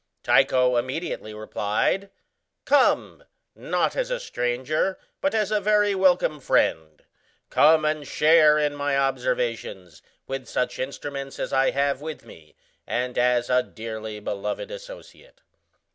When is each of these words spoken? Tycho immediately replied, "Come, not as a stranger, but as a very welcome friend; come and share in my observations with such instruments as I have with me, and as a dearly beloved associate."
Tycho 0.23 0.77
immediately 0.77 1.31
replied, 1.31 2.09
"Come, 2.65 3.23
not 3.53 3.95
as 3.95 4.09
a 4.09 4.19
stranger, 4.19 4.97
but 5.21 5.35
as 5.35 5.51
a 5.51 5.61
very 5.61 5.93
welcome 5.93 6.39
friend; 6.39 7.03
come 7.51 7.85
and 7.85 8.07
share 8.07 8.57
in 8.57 8.73
my 8.73 8.97
observations 8.97 10.01
with 10.25 10.47
such 10.47 10.79
instruments 10.79 11.37
as 11.37 11.53
I 11.53 11.69
have 11.69 12.01
with 12.01 12.25
me, 12.25 12.55
and 12.87 13.15
as 13.15 13.47
a 13.47 13.61
dearly 13.61 14.19
beloved 14.19 14.71
associate." 14.71 15.41